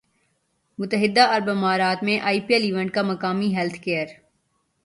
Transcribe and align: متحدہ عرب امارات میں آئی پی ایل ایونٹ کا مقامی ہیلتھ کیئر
متحدہ 0.79 1.25
عرب 1.35 1.49
امارات 1.49 2.03
میں 2.03 2.17
آئی 2.19 2.39
پی 2.41 2.53
ایل 2.53 2.63
ایونٹ 2.63 2.91
کا 2.91 3.01
مقامی 3.01 3.55
ہیلتھ 3.55 3.79
کیئر 3.83 4.07